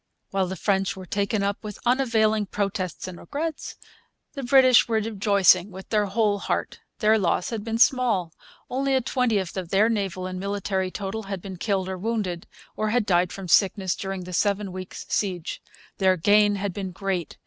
While 0.31 0.47
the 0.47 0.55
French 0.55 0.95
were 0.97 1.05
taken 1.05 1.43
up 1.43 1.63
with 1.63 1.77
unavailing 1.85 2.47
protests 2.47 3.07
and 3.07 3.19
regrets 3.19 3.75
the 4.33 4.41
British 4.41 4.87
were 4.87 4.95
rejoicing 4.95 5.69
with 5.69 5.89
their 5.89 6.07
whole 6.07 6.39
heart. 6.39 6.79
Their 6.97 7.19
loss 7.19 7.51
had 7.51 7.63
been 7.63 7.77
small. 7.77 8.33
Only 8.67 8.95
a 8.95 9.01
twentieth 9.01 9.55
of 9.57 9.69
their 9.69 9.89
naval 9.89 10.25
and 10.25 10.39
military 10.39 10.89
total 10.89 11.21
had 11.29 11.39
been 11.39 11.57
killed 11.57 11.87
or 11.87 11.99
wounded, 11.99 12.47
or 12.75 12.89
had 12.89 13.05
died 13.05 13.31
from 13.31 13.47
sickness, 13.47 13.95
during 13.95 14.23
the 14.23 14.33
seven 14.33 14.71
weeks' 14.71 15.05
siege. 15.07 15.61
Their 15.99 16.17
gain 16.17 16.55
had 16.55 16.73
been 16.73 16.89
great. 16.89 17.37